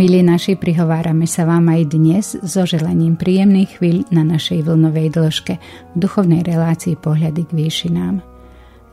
[0.00, 5.60] Milí naši, prihovárame sa vám aj dnes so želaním príjemných chvíľ na našej vlnovej dĺžke
[5.60, 8.24] v duchovnej relácii Pohľady k výšinám.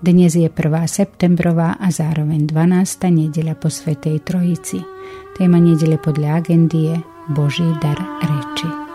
[0.03, 0.51] Dnes je 1.
[0.83, 3.07] septembrová a zároveň 12.
[3.07, 4.83] nedeľa po Svetej Trojici.
[5.39, 6.99] Téma nedele podľa agendie
[7.31, 7.95] Boží dar
[8.27, 8.86] reči.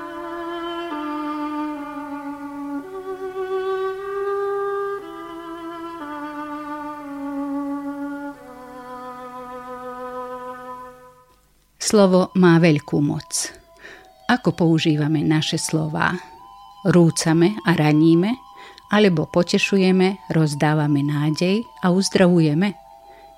[11.93, 13.53] Slovo má veľkú moc.
[14.25, 16.17] Ako používame naše slová?
[16.89, 18.33] Rúcame a raníme?
[18.89, 22.73] Alebo potešujeme, rozdávame nádej a uzdravujeme?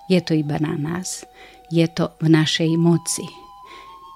[0.07, 1.27] Je to iba na nás.
[1.67, 3.27] Je to v našej moci.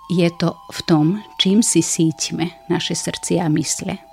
[0.07, 4.08] Je to v tom, čím si sítime naše srdcia a mysle.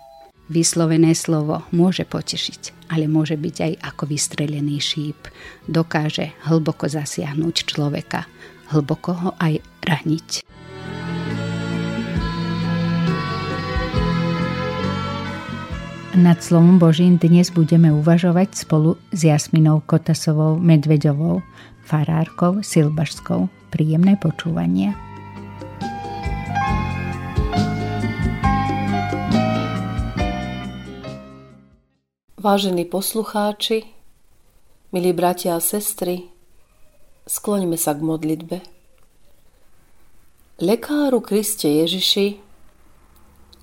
[0.45, 5.25] Vyslovené slovo môže potešiť, ale môže byť aj ako vystrelený šíp.
[5.65, 8.29] Dokáže hlboko zasiahnuť človeka,
[8.69, 10.45] hlboko ho aj raniť.
[16.15, 21.41] Nad slovom Božím dnes budeme uvažovať spolu s Jasminou Kotasovou Medvedovou,
[21.83, 23.49] farárkou Silbašskou.
[23.73, 25.04] Príjemné počúvanie.
[32.45, 33.89] Vážení poslucháči,
[34.93, 36.29] milí bratia a sestry,
[37.25, 38.61] Skloňme sa k modlitbe.
[40.61, 42.37] Lekáru Kriste Ježiši,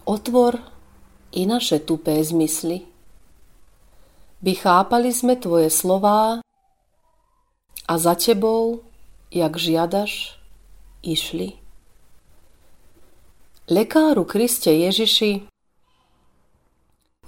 [0.03, 0.59] otvor
[1.31, 2.83] i naše tupé zmysly.
[4.43, 6.43] By chápali sme Tvoje slová
[7.87, 8.83] a za Tebou,
[9.31, 10.43] jak žiadaš,
[11.07, 11.55] išli.
[13.71, 15.47] Lekáru Kriste Ježiši,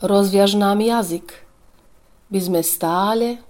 [0.02, 1.43] rozviaž nám jazyk,
[2.28, 3.40] by sme stále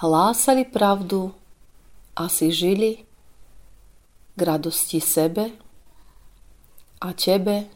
[0.00, 1.34] hlásali pravdu
[2.16, 3.04] asi žili
[4.36, 5.52] k radosti sebe
[7.00, 7.68] a Tebe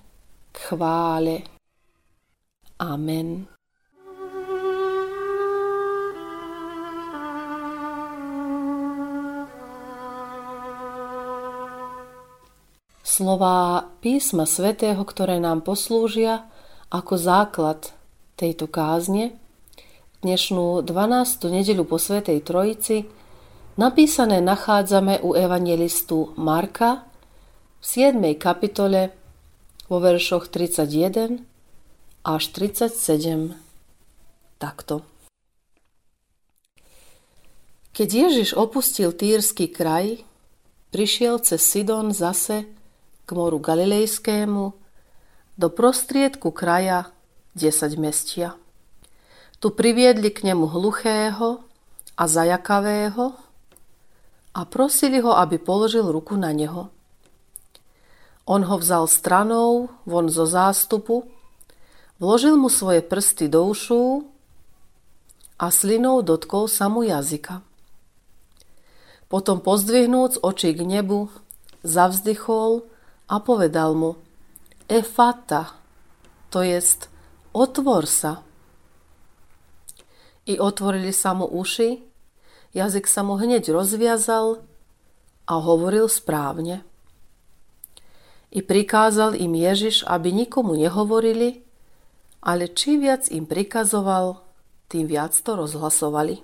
[0.53, 1.45] k chvále.
[2.81, 3.49] Amen.
[13.05, 16.51] Slová písma svätého, ktoré nám poslúžia
[16.91, 17.95] ako základ
[18.35, 19.39] tejto kázne,
[20.25, 21.53] dnešnú 12.
[21.53, 23.05] nedeľu po Svetej Trojici,
[23.75, 27.03] Napísané nachádzame u evangelistu Marka
[27.83, 28.23] v 7.
[28.39, 29.11] kapitole
[29.91, 31.43] vo veršoch 31
[32.23, 33.59] až 37
[34.63, 35.03] takto.
[37.99, 40.23] Keď Ježiš opustil Týrsky kraj,
[40.95, 42.71] prišiel cez Sidon zase
[43.27, 44.65] k moru Galilejskému
[45.59, 47.11] do prostriedku kraja
[47.59, 48.55] 10 mestia.
[49.65, 51.65] Tu priviedli k nemu hluchého
[52.21, 53.33] a zajakavého,
[54.55, 56.93] a prosili ho, aby položil ruku na neho.
[58.45, 61.25] On ho vzal stranou von zo zástupu,
[62.21, 64.29] vložil mu svoje prsty do ušú
[65.57, 67.65] a slinou dotkol sa mu jazyka.
[69.33, 71.33] Potom pozdvihnúc oči k nebu,
[71.81, 72.85] zavzdychol
[73.33, 74.21] a povedal mu
[74.93, 75.73] Efata,
[76.53, 77.09] to jest
[77.57, 78.45] otvor sa.
[80.45, 82.15] I otvorili sa mu uši
[82.75, 84.59] Jazyk sa mu hneď rozviazal
[85.47, 86.83] a hovoril správne.
[88.51, 91.63] I prikázal im Ježiš, aby nikomu nehovorili,
[92.43, 94.43] ale či viac im prikazoval,
[94.91, 96.43] tým viac to rozhlasovali.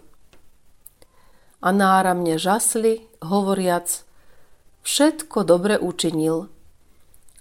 [1.60, 4.06] A náramne žasli, hovoriac,
[4.86, 6.46] všetko dobre učinil.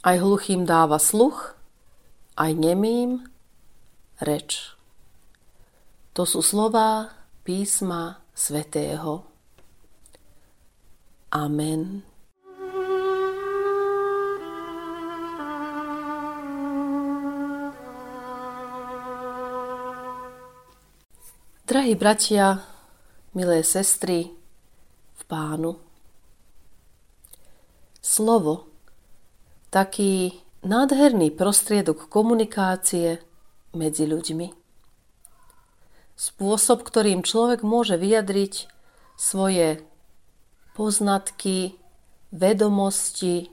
[0.02, 1.54] Aj hluchým dáva sluch,
[2.42, 3.22] aj nemým
[4.18, 4.79] reč.
[6.14, 7.14] To sú slová
[7.46, 9.24] písma Svetého.
[11.30, 12.02] Amen.
[21.70, 22.66] Drahí bratia,
[23.38, 24.34] milé sestry
[25.14, 25.78] v pánu.
[28.02, 28.66] Slovo,
[29.70, 30.34] taký
[30.66, 33.22] nádherný prostriedok komunikácie
[33.78, 34.59] medzi ľuďmi
[36.20, 38.68] spôsob, ktorým človek môže vyjadriť
[39.16, 39.80] svoje
[40.76, 41.80] poznatky,
[42.36, 43.48] vedomosti,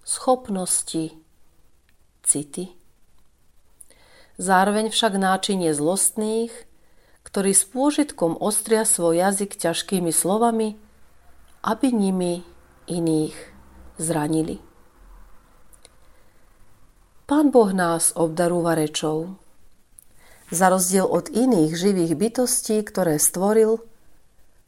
[0.00, 1.12] schopnosti,
[2.24, 2.72] city.
[4.40, 6.50] zároveň však náčinie zlostných,
[7.22, 10.80] ktorí s pôžitkom ostria svoj jazyk ťažkými slovami,
[11.60, 12.40] aby nimi
[12.88, 13.36] iných
[14.00, 14.62] zranili.
[17.26, 19.34] Pán Boh nás obdarúva rečou.
[20.46, 23.82] Za rozdiel od iných živých bytostí, ktoré stvoril,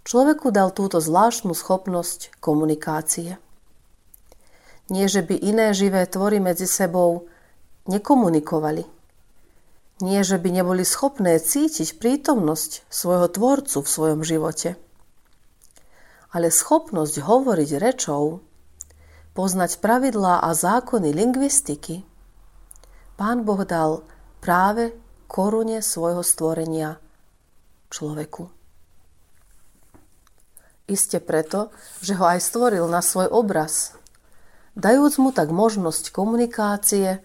[0.02, 3.38] človeku dal túto zvláštnu schopnosť komunikácie.
[4.90, 7.30] Nie, že by iné živé tvory medzi sebou
[7.86, 8.88] nekomunikovali.
[10.02, 14.78] Nie, že by neboli schopné cítiť prítomnosť svojho tvorcu v svojom živote.
[16.34, 18.42] Ale schopnosť hovoriť rečou,
[19.34, 22.02] poznať pravidlá a zákony lingvistiky,
[23.18, 24.06] Pán Boh dal
[24.38, 24.94] práve
[25.28, 26.96] korune svojho stvorenia
[27.92, 28.48] človeku.
[30.88, 31.68] Iste preto,
[32.00, 33.92] že ho aj stvoril na svoj obraz,
[34.72, 37.20] dajúc mu tak možnosť komunikácie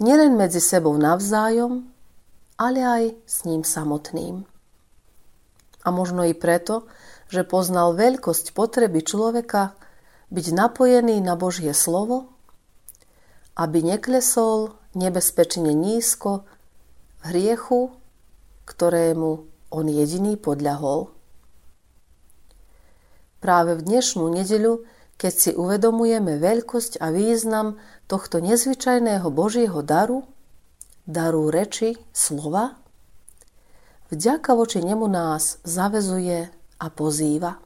[0.00, 1.92] nielen medzi sebou navzájom,
[2.56, 4.48] ale aj s ním samotným.
[5.84, 6.88] A možno i preto,
[7.28, 9.76] že poznal veľkosť potreby človeka
[10.32, 12.32] byť napojený na Božie slovo,
[13.60, 16.48] aby neklesol nebezpečne nízko
[17.26, 17.94] hriechu,
[18.66, 19.30] ktorému
[19.72, 21.10] on jediný podľahol.
[23.42, 24.86] Práve v dnešnú nedeľu,
[25.18, 30.26] keď si uvedomujeme veľkosť a význam tohto nezvyčajného Božieho daru,
[31.06, 32.78] daru reči, slova,
[34.10, 37.58] vďaka voči nemu nás zavezuje a pozýva.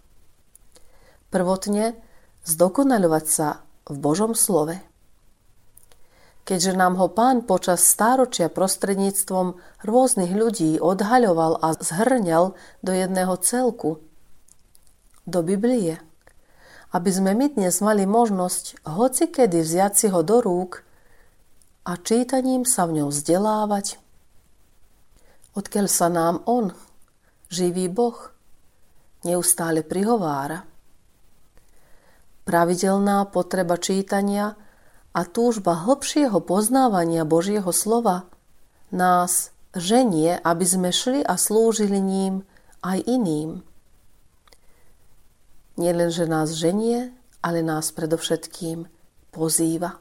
[1.29, 1.97] Prvotne
[2.45, 4.77] zdokonaľovať sa v Božom slove
[6.47, 12.55] keďže nám ho pán počas stáročia prostredníctvom rôznych ľudí odhaľoval a zhrňal
[12.87, 13.99] do jedného celku,
[15.27, 15.99] do Biblie,
[16.95, 20.87] aby sme my dnes mali možnosť hocikedy vziať si ho do rúk
[21.83, 23.99] a čítaním sa v ňom vzdelávať.
[25.59, 26.71] Odkiaľ sa nám on,
[27.51, 28.31] živý Boh,
[29.27, 30.63] neustále prihovára.
[32.47, 34.55] Pravidelná potreba čítania–
[35.17, 38.29] a túžba hlbšieho poznávania Božieho slova
[38.93, 42.45] nás ženie, aby sme šli a slúžili ním
[42.85, 43.65] aj iným.
[45.81, 48.85] Nielen, že nás ženie, ale nás predovšetkým
[49.33, 49.97] pozýva.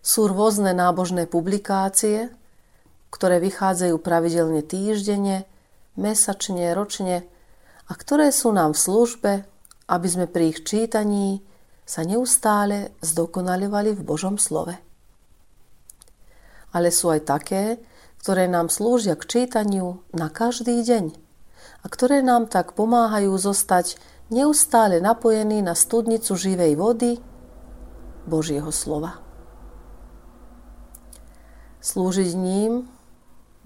[0.00, 2.32] Sú rôzne nábožné publikácie,
[3.12, 5.44] ktoré vychádzajú pravidelne týždenne,
[6.00, 7.28] mesačne, ročne
[7.84, 9.32] a ktoré sú nám v službe,
[9.84, 11.44] aby sme pri ich čítaní
[11.92, 14.72] sa neustále zdokonalovali v Božom slove.
[16.72, 17.84] Ale sú aj také,
[18.24, 21.12] ktoré nám slúžia k čítaniu na každý deň
[21.84, 24.00] a ktoré nám tak pomáhajú zostať
[24.32, 27.20] neustále napojení na studnicu živej vody
[28.24, 29.20] Božieho slova.
[31.84, 32.88] Slúžiť ním,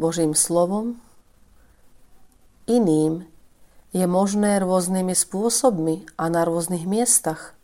[0.03, 0.99] Božím slovom,
[2.67, 3.23] iným
[3.95, 7.56] je možné rôznymi spôsobmi a na rôznych miestach.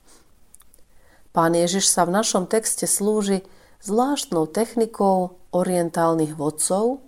[1.33, 3.41] Pán Ježiš sa v našom texte slúži
[3.81, 7.01] zvláštnou technikou orientálnych vodcov,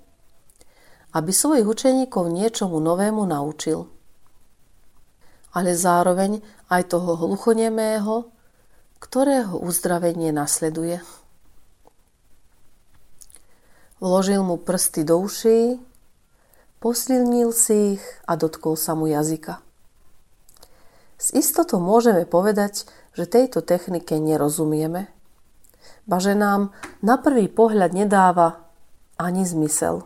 [1.12, 3.86] aby svojich učeníkov niečomu novému naučil.
[5.52, 6.40] Ale zároveň
[6.72, 8.32] aj toho hluchonemého,
[8.98, 11.04] ktorého uzdravenie nasleduje.
[14.00, 15.78] Vložil mu prsty do uší,
[16.80, 19.60] posilnil si ich a dotkol sa mu jazyka.
[21.24, 22.84] S istotou môžeme povedať,
[23.16, 25.08] že tejto technike nerozumieme,
[26.04, 28.60] ba že nám na prvý pohľad nedáva
[29.16, 30.04] ani zmysel.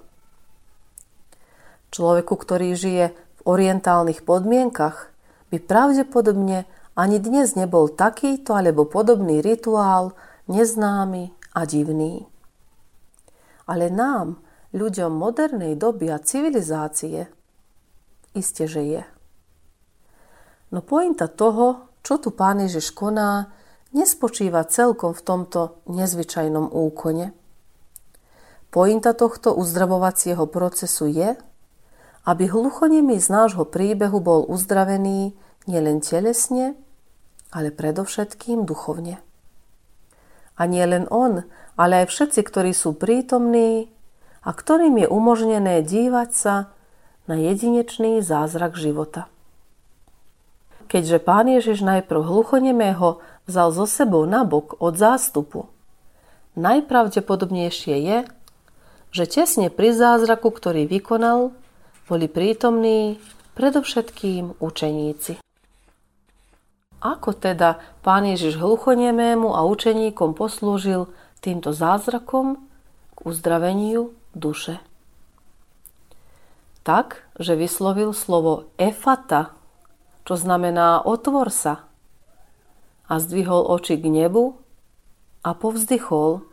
[1.91, 5.11] Človeku, ktorý žije v orientálnych podmienkach,
[5.51, 10.15] by pravdepodobne ani dnes nebol takýto alebo podobný rituál
[10.47, 12.31] neznámy a divný.
[13.67, 14.39] Ale nám,
[14.71, 17.27] ľuďom modernej doby a civilizácie,
[18.39, 19.18] iste, že je.
[20.69, 23.49] No pointa toho, čo tu Pán Ježiš koná,
[23.97, 27.33] nespočíva celkom v tomto nezvyčajnom úkone.
[28.69, 31.41] Pointa tohto uzdravovacieho procesu je,
[32.29, 35.33] aby hluchonemý z nášho príbehu bol uzdravený
[35.65, 36.77] nielen telesne,
[37.49, 39.25] ale predovšetkým duchovne.
[40.61, 41.49] A nie len on,
[41.81, 43.89] ale aj všetci, ktorí sú prítomní
[44.45, 46.77] a ktorým je umožnené dívať sa
[47.25, 49.33] na jedinečný zázrak života
[50.89, 55.69] keďže pán Ježiš najprv hluchonemého vzal zo sebou nabok od zástupu.
[56.59, 58.19] Najpravdepodobnejšie je,
[59.13, 61.53] že tesne pri zázraku, ktorý vykonal,
[62.09, 63.21] boli prítomní
[63.53, 65.39] predovšetkým učeníci.
[66.99, 71.07] Ako teda pán Ježiš hluchonemému a učeníkom poslúžil
[71.39, 72.59] týmto zázrakom
[73.15, 74.83] k uzdraveniu duše.
[76.83, 79.58] Tak, že vyslovil slovo efata,
[80.29, 81.89] čo znamená otvor sa,
[83.09, 84.61] a zdvihol oči k nebu
[85.41, 86.45] a povzdychol.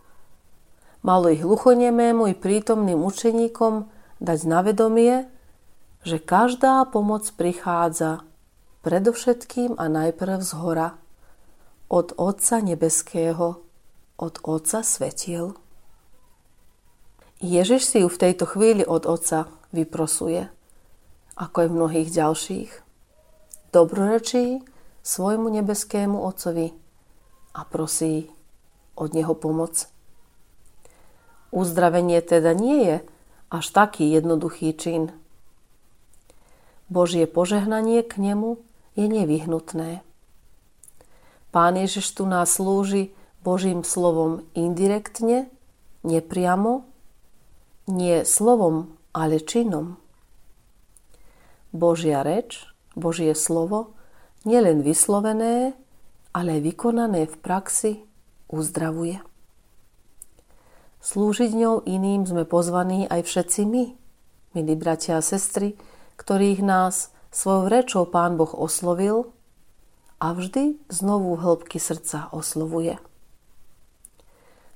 [1.04, 3.92] Malo ich hluchonemému i prítomným učeníkom
[4.24, 5.28] dať na vedomie,
[6.08, 8.24] že každá pomoc prichádza
[8.88, 10.96] predovšetkým a najprv z hora,
[11.92, 13.60] od Otca Nebeského,
[14.16, 15.52] od Otca Svetiel.
[17.44, 20.48] Ježiš si ju v tejto chvíli od Otca vyprosuje,
[21.36, 22.85] ako aj mnohých ďalších.
[23.76, 24.64] Dobrorečí
[25.04, 26.72] svojmu nebeskému Otcovi
[27.52, 28.32] a prosí
[28.96, 29.92] od Neho pomoc.
[31.52, 32.96] Uzdravenie teda nie je
[33.52, 35.12] až taký jednoduchý čin.
[36.88, 38.64] Božie požehnanie k nemu
[38.96, 40.00] je nevyhnutné.
[41.52, 43.12] Pán Ježiš tu nás slúži
[43.44, 45.52] Božím slovom indirektne,
[46.08, 46.88] nepriamo,
[47.92, 50.00] nie slovom, ale činom.
[51.76, 53.94] Božia reč, Božie slovo,
[54.48, 55.76] nielen vyslovené,
[56.32, 57.92] ale aj vykonané v praxi,
[58.50, 59.20] uzdravuje.
[61.06, 63.84] Slúžiť ňou iným sme pozvaní aj všetci my,
[64.58, 65.78] milí bratia a sestry,
[66.18, 69.30] ktorých nás svojou rečou Pán Boh oslovil
[70.18, 72.98] a vždy znovu hĺbky srdca oslovuje.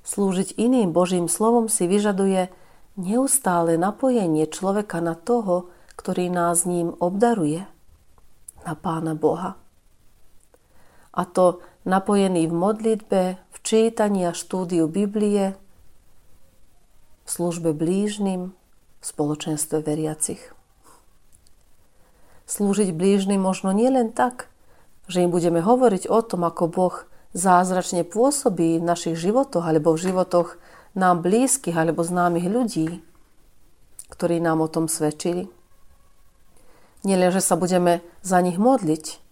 [0.04, 2.52] Slúžiť iným Božím slovom si vyžaduje
[3.00, 7.64] neustále napojenie človeka na toho, ktorý nás ním obdaruje,
[8.66, 9.56] na Pána Boha.
[11.14, 15.58] A to napojený v modlitbe, v čítaní a štúdiu Biblie,
[17.26, 18.54] v službe blížnym,
[19.00, 20.42] v spoločenstve veriacich.
[22.50, 24.50] Slúžiť blížnym možno nielen tak,
[25.06, 26.96] že im budeme hovoriť o tom, ako Boh
[27.34, 30.58] zázračne pôsobí v našich životoch alebo v životoch
[30.98, 33.06] nám blízkych alebo známych ľudí,
[34.10, 35.50] ktorí nám o tom svedčili.
[37.08, 39.24] Nielen, že sa budeme za nich modliť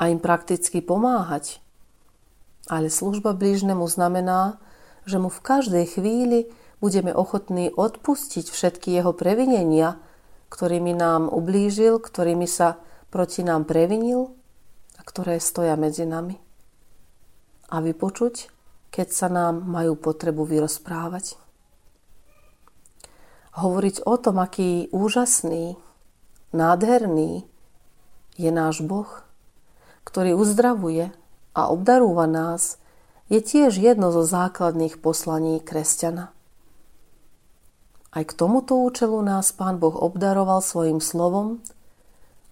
[0.00, 1.60] a im prakticky pomáhať,
[2.72, 4.56] ale služba blížnemu znamená,
[5.04, 6.48] že mu v každej chvíli
[6.80, 10.00] budeme ochotní odpustiť všetky jeho previnenia,
[10.48, 12.80] ktorými nám ublížil, ktorými sa
[13.12, 14.32] proti nám previnil
[14.96, 16.40] a ktoré stoja medzi nami.
[17.68, 18.48] A vypočuť,
[18.92, 21.40] keď sa nám majú potrebu vyrozprávať.
[23.52, 25.76] Hovoriť o tom, aký úžasný,
[26.52, 27.48] nádherný
[28.36, 29.08] je náš Boh,
[30.04, 31.12] ktorý uzdravuje
[31.52, 32.80] a obdarúva nás,
[33.32, 36.32] je tiež jedno zo základných poslaní kresťana.
[38.12, 41.64] Aj k tomuto účelu nás Pán Boh obdaroval svojim slovom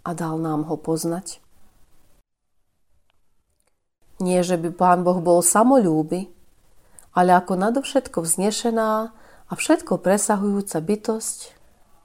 [0.09, 1.45] a dal nám ho poznať.
[4.21, 6.33] Nie, že by Pán Boh bol samolúby,
[7.12, 9.12] ale ako nadovšetko vznešená
[9.49, 11.60] a všetko presahujúca bytosť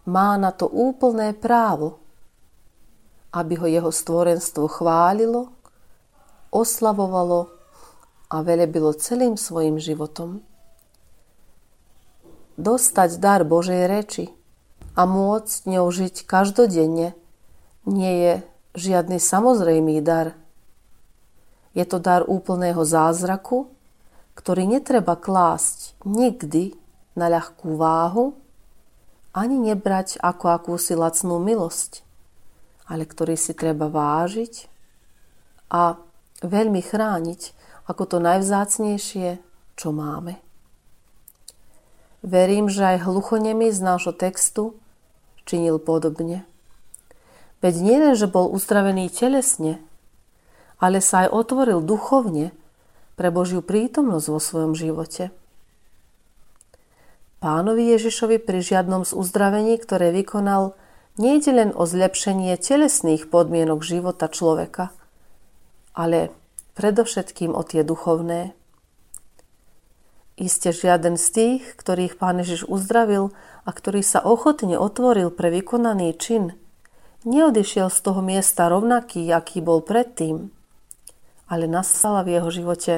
[0.06, 2.00] má na to úplné právo,
[3.34, 5.52] aby ho jeho stvorenstvo chválilo,
[6.54, 7.52] oslavovalo
[8.32, 10.46] a velebilo celým svojim životom.
[12.56, 14.32] Dostať dar Božej reči
[14.96, 17.12] a môcť ňou žiť každodenne–
[17.86, 18.34] nie je
[18.74, 20.34] žiadny samozrejmý dar.
[21.78, 23.70] Je to dar úplného zázraku,
[24.34, 26.76] ktorý netreba klásť nikdy
[27.14, 28.36] na ľahkú váhu,
[29.36, 32.08] ani nebrať ako akúsi lacnú milosť,
[32.88, 34.72] ale ktorý si treba vážiť
[35.68, 36.00] a
[36.40, 37.42] veľmi chrániť
[37.86, 39.44] ako to najvzácnejšie,
[39.76, 40.40] čo máme.
[42.26, 44.74] Verím, že aj hluchonemi z nášho textu
[45.46, 46.48] činil podobne.
[47.62, 49.78] Veď nielen, že bol uzdravený telesne,
[50.82, 52.50] ale sa aj otvoril duchovne
[53.14, 55.30] pre Božiu prítomnosť vo svojom živote.
[57.40, 60.74] Pánovi Ježišovi pri žiadnom z uzdravení, ktoré vykonal,
[61.20, 64.92] nejde len o zlepšenie telesných podmienok života človeka,
[65.96, 66.34] ale
[66.76, 68.56] predovšetkým o tie duchovné.
[70.36, 73.32] Iste žiaden z tých, ktorých Pán Ježiš uzdravil
[73.64, 76.52] a ktorý sa ochotne otvoril pre vykonaný čin–
[77.26, 80.54] neodišiel z toho miesta rovnaký, aký bol predtým,
[81.50, 82.94] ale nastala v jeho živote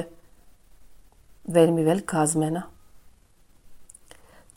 [1.48, 2.68] veľmi veľká zmena.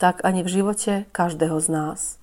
[0.02, 2.18] Tak ani v živote každého z nás.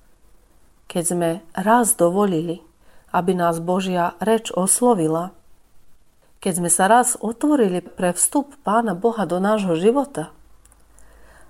[0.92, 2.60] Keď sme raz dovolili,
[3.08, 5.32] aby nás Božia reč oslovila,
[6.44, 10.28] keď sme sa raz otvorili pre vstup Pána Boha do nášho života,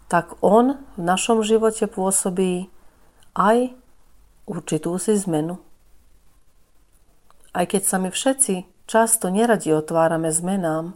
[0.06, 2.70] tak On v našom živote pôsobí
[3.34, 3.74] aj
[4.46, 5.58] určitú si zmenu.
[7.50, 10.94] Aj keď sa my všetci často neradi otvárame zmenám,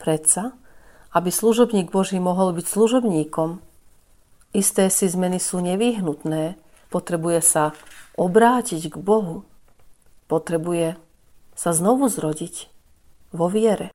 [0.00, 0.56] predsa,
[1.12, 3.71] aby služobník Boží mohol byť služobníkom
[4.52, 6.60] Isté si zmeny sú nevyhnutné,
[6.92, 7.64] potrebuje sa
[8.20, 9.48] obrátiť k Bohu,
[10.28, 11.00] potrebuje
[11.56, 12.68] sa znovu zrodiť
[13.32, 13.88] vo viere.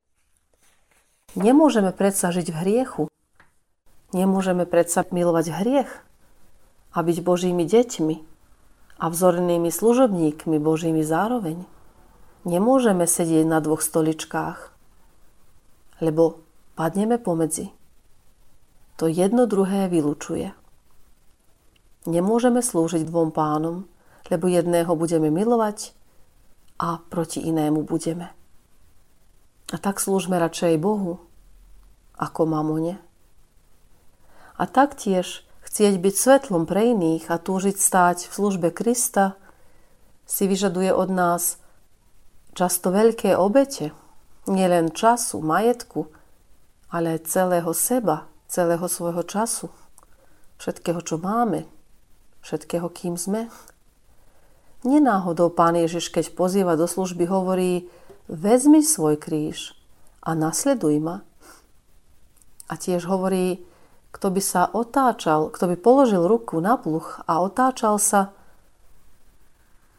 [1.38, 3.04] Nemôžeme predsa žiť v hriechu.
[4.18, 5.92] Nemôžeme predsa milovať hriech
[6.90, 8.16] a byť Božími deťmi
[8.98, 11.70] a vzornými služobníkmi Božími zároveň.
[12.50, 14.74] Nemôžeme sedieť na dvoch stoličkách,
[16.02, 16.42] lebo
[16.74, 17.77] padneme pomedzi.
[18.98, 20.58] To jedno druhé vylučuje.
[22.10, 23.86] Nemôžeme slúžiť dvom pánom,
[24.34, 25.94] lebo jedného budeme milovať
[26.82, 28.34] a proti inému budeme.
[29.70, 31.20] A tak slúžme radšej Bohu
[32.18, 32.98] ako mamone.
[34.58, 39.38] A taktiež chcieť byť svetlom pre iných a túžiť stáť v službe Krista
[40.26, 41.62] si vyžaduje od nás
[42.58, 43.94] často veľké obete,
[44.50, 46.10] nielen času, majetku,
[46.90, 49.68] ale celého seba, celého svojho času,
[50.58, 51.68] všetkého, čo máme,
[52.42, 53.52] všetkého, kým sme.
[54.88, 57.92] Nenáhodou pán Ježiš, keď pozýva do služby, hovorí
[58.32, 59.76] vezmi svoj kríž
[60.24, 61.18] a nasleduj ma.
[62.68, 63.64] A tiež hovorí,
[64.12, 68.36] kto by sa otáčal, kto by položil ruku na pluch a otáčal sa,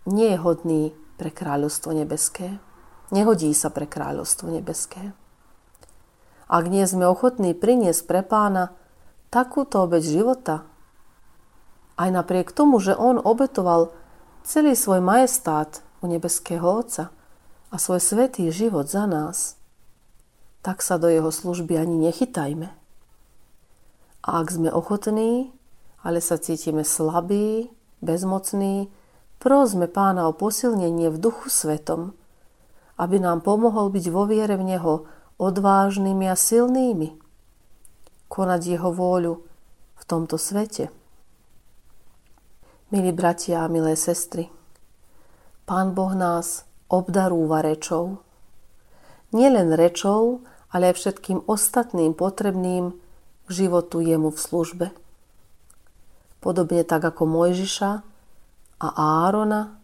[0.09, 0.83] nie je hodný
[1.21, 2.57] pre kráľovstvo nebeské.
[3.13, 5.13] Nehodí sa pre kráľovstvo nebeské.
[6.49, 8.73] Ak nie sme ochotní priniesť pre pána
[9.29, 10.65] takúto obeď života,
[12.01, 13.93] aj napriek tomu, že on obetoval
[14.49, 17.13] celý svoj majestát u nebeského Otca
[17.69, 19.61] a svoj svetý život za nás,
[20.65, 22.73] tak sa do jeho služby ani nechytajme.
[24.25, 25.53] A ak sme ochotní,
[26.01, 27.69] ale sa cítime slabí,
[28.01, 28.89] bezmocní,
[29.37, 32.15] prosme pána o posilnenie v duchu svetom,
[32.97, 34.95] aby nám pomohol byť vo viere v Neho
[35.39, 37.15] odvážnymi a silnými,
[38.27, 39.35] konať Jeho vôľu
[39.95, 40.91] v tomto svete.
[42.91, 44.51] Milí bratia a milé sestry,
[45.69, 48.25] Pán Boh nás obdarúva rečou.
[49.37, 50.41] Nielen rečou,
[50.73, 52.97] ale aj všetkým ostatným potrebným
[53.45, 54.87] k životu jemu v službe.
[56.41, 57.91] Podobne tak ako Mojžiša
[58.81, 58.89] a
[59.29, 59.77] Árona,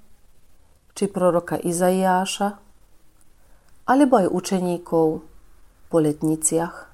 [0.97, 2.57] či proroka Izaiáša,
[3.85, 5.34] alebo aj učeníkov
[5.95, 6.91] po letniciach.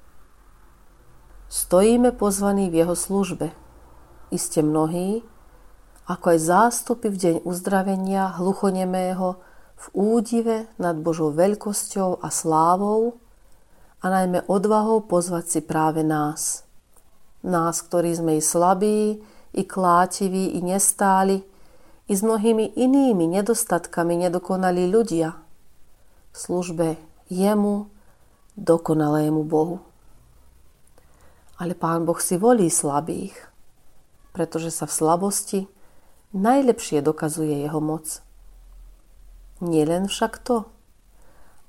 [1.49, 3.49] Stojíme pozvaní v jeho službe.
[4.29, 5.25] Iste mnohí,
[6.05, 9.41] ako aj zástupy v deň uzdravenia hluchonemého
[9.81, 13.17] v údive nad Božou veľkosťou a slávou
[13.99, 16.61] a najmä odvahou pozvať si práve nás.
[17.41, 19.17] Nás, ktorí sme i slabí,
[19.57, 21.41] i klátiví, i nestáli,
[22.05, 25.41] i s mnohými inými nedostatkami nedokonalí ľudia
[26.31, 27.01] v službe
[27.33, 27.90] jemu,
[28.57, 29.79] dokonalému Bohu.
[31.61, 33.37] Ale Pán Boh si volí slabých,
[34.33, 35.59] pretože sa v slabosti
[36.33, 38.23] najlepšie dokazuje jeho moc.
[39.61, 40.65] Nielen však to,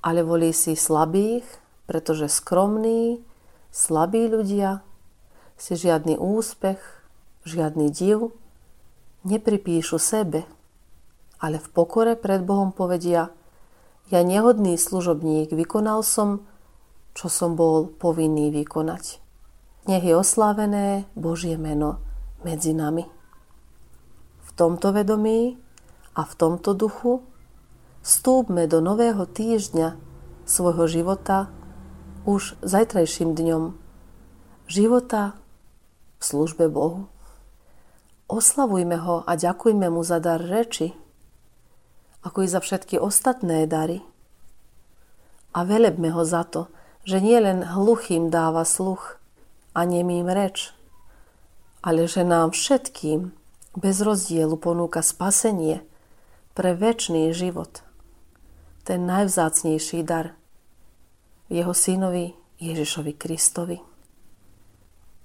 [0.00, 1.44] ale volí si slabých,
[1.84, 3.20] pretože skromní,
[3.68, 4.80] slabí ľudia
[5.60, 6.80] si žiadny úspech,
[7.44, 8.32] žiadny div
[9.22, 10.48] nepripíšu sebe,
[11.38, 13.30] ale v pokore pred Bohom povedia
[14.10, 16.44] ja nehodný služobník, vykonal som,
[17.12, 19.20] čo som bol povinný vykonať.
[19.88, 21.98] Nech je oslávené Božie meno
[22.46, 23.22] medzi nami
[24.62, 25.58] tomto vedomí
[26.12, 27.24] a v tomto duchu
[28.04, 29.96] vstúpme do nového týždňa
[30.44, 31.48] svojho života
[32.28, 33.74] už zajtrajším dňom
[34.70, 35.34] života
[36.20, 37.08] v službe Bohu.
[38.30, 40.94] Oslavujme ho a ďakujme mu za dar reči,
[42.22, 43.98] ako i za všetky ostatné dary.
[45.52, 46.70] A velebme ho za to,
[47.02, 49.18] že nie len hluchým dáva sluch
[49.74, 50.70] a nemým reč,
[51.82, 53.34] ale že nám všetkým
[53.74, 55.82] bez rozdielu ponúka spasenie
[56.52, 57.82] pre väčší život.
[58.84, 60.36] Ten najvzácnejší dar
[61.48, 63.78] jeho synovi Ježišovi Kristovi.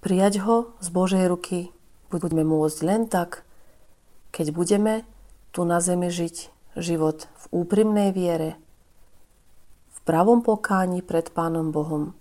[0.01, 1.69] Prijať ho z Božej ruky
[2.09, 3.43] budeme môcť len tak,
[4.31, 4.93] keď budeme
[5.51, 8.55] tu na zemi žiť život v úprimnej viere,
[10.07, 12.15] pravom pokáni pred Pánom Bohom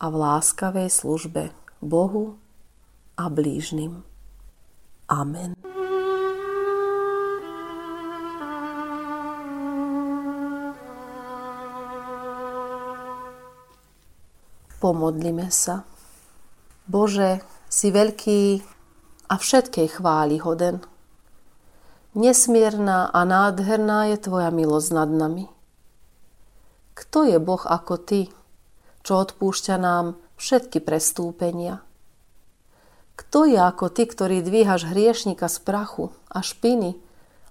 [0.00, 1.52] a v láskavej službe
[1.84, 2.40] Bohu
[3.20, 4.00] a blížnym.
[5.12, 5.52] Amen.
[14.80, 15.84] Pomodlime sa.
[16.88, 18.64] Bože, si veľký
[19.28, 20.80] a všetkej chváli hoden.
[22.16, 25.53] Nesmierna a nádherná je Tvoja milosť nad nami.
[26.94, 28.30] Kto je Boh ako Ty,
[29.02, 31.82] čo odpúšťa nám všetky prestúpenia?
[33.14, 36.98] Kto je ako ty, ktorý dvíhaš hriešnika z prachu a špiny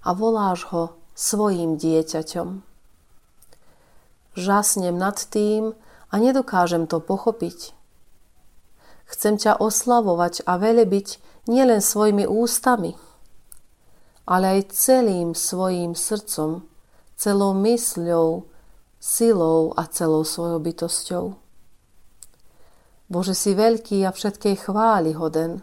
[0.04, 0.84] a voláš ho
[1.16, 2.60] svojim dieťaťom?
[4.36, 5.72] Žasnem nad tým
[6.12, 7.72] a nedokážem to pochopiť.
[9.08, 13.00] Chcem ťa oslavovať a velebiť nielen svojimi ústami,
[14.28, 16.66] ale aj celým svojim srdcom,
[17.16, 18.48] celou mysľou,
[19.04, 21.36] silou a celou svojou bytosťou.
[23.12, 25.60] Bože, si veľký a všetkej chváli hoden.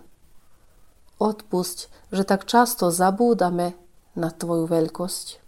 [1.16, 3.81] Odpusť, že tak často zabúdame
[4.12, 5.40] na Tvoju veľkosť.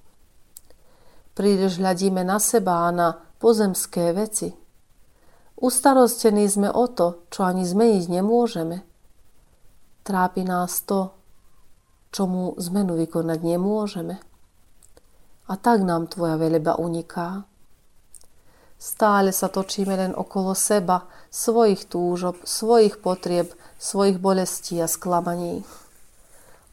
[1.37, 4.57] Príliš hľadíme na seba a na pozemské veci.
[5.61, 8.81] Ustarostení sme o to, čo ani zmeniť nemôžeme.
[10.01, 11.13] Trápi nás to,
[12.09, 14.17] čomu zmenu vykonať nemôžeme.
[15.45, 17.52] A tak nám Tvoja veleba uniká.
[18.83, 25.63] Stále sa točíme len okolo seba, svojich túžob, svojich potrieb, svojich bolestí a sklamaní.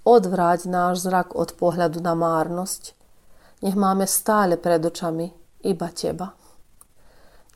[0.01, 2.97] Odvráť náš zrak od pohľadu na márnosť.
[3.61, 5.29] Nech máme stále pred očami
[5.61, 6.33] iba Teba.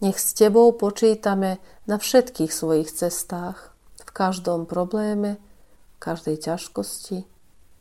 [0.06, 1.58] Nech s Tebou počítame
[1.90, 3.74] na všetkých svojich cestách,
[4.06, 7.26] v každom probléme, v každej ťažkosti,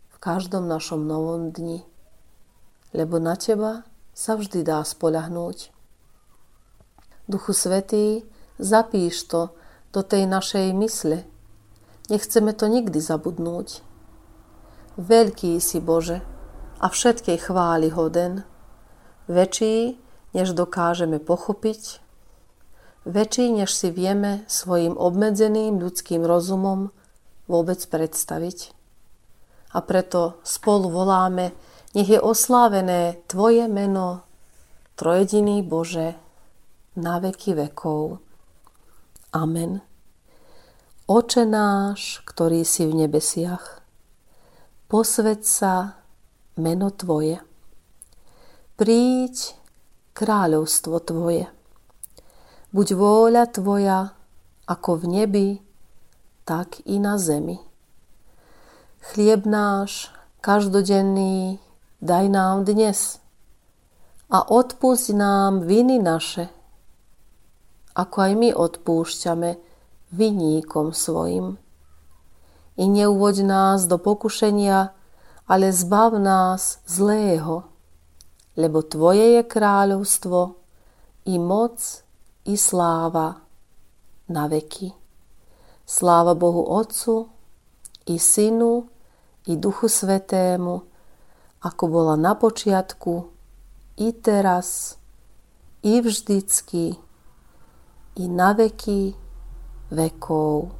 [0.08, 1.84] v každom našom novom dni.
[2.96, 3.84] Lebo na Teba
[4.16, 5.71] sa vždy dá spoľahnúť.
[7.28, 8.26] Duchu Svetý,
[8.58, 9.54] zapíš to
[9.94, 11.22] do tej našej mysle.
[12.10, 13.84] Nechceme to nikdy zabudnúť.
[14.98, 16.20] Veľký si Bože
[16.82, 18.42] a všetkej chváli hoden.
[19.30, 19.96] Väčší,
[20.34, 22.02] než dokážeme pochopiť,
[23.06, 26.90] väčší, než si vieme svojim obmedzeným ľudským rozumom
[27.46, 28.74] vôbec predstaviť.
[29.72, 31.54] A preto spolu voláme,
[31.94, 34.26] nech je oslávené Tvoje meno,
[34.98, 36.18] Trojediný Bože,
[36.96, 38.20] na veky vekov.
[39.32, 39.80] Amen.
[41.08, 43.80] Oče náš, ktorý si v nebesiach,
[44.92, 46.04] posved sa
[46.60, 47.40] meno Tvoje.
[48.76, 49.56] Príď
[50.12, 51.48] kráľovstvo Tvoje.
[52.72, 54.12] Buď vôľa Tvoja
[54.68, 55.48] ako v nebi,
[56.44, 57.60] tak i na zemi.
[59.02, 61.58] Chlieb náš každodenný
[61.98, 63.18] daj nám dnes
[64.30, 66.48] a odpusť nám viny naše,
[67.92, 69.50] ako aj my odpúšťame
[70.12, 71.56] viníkom svojim.
[72.76, 74.96] I neuvoď nás do pokušenia,
[75.48, 77.68] ale zbav nás zlého,
[78.56, 80.56] lebo Tvoje je kráľovstvo,
[81.28, 81.78] i moc,
[82.44, 83.38] i sláva
[84.26, 84.90] na veky.
[85.86, 87.28] Sláva Bohu Otcu,
[88.08, 88.88] i Synu,
[89.46, 90.82] i Duchu Svetému,
[91.62, 93.30] ako bola na počiatku,
[94.00, 94.98] i teraz,
[95.86, 96.98] i vždycky,
[98.16, 99.14] i na veky
[99.92, 100.72] vekov.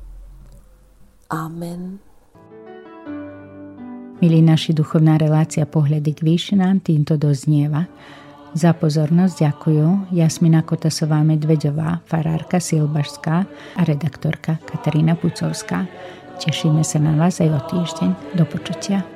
[1.33, 2.01] Amen.
[4.23, 7.91] Milí naši, duchovná relácia Pohľady k výšinám týmto doznieva.
[8.53, 13.37] Za pozornosť ďakujú Jasmina Kotasová Medvedová, farárka Silbašská
[13.75, 15.89] a redaktorka Katarína Pucovská.
[16.37, 18.11] Tešíme sa na vás aj o týždeň.
[18.37, 19.12] Do počutia.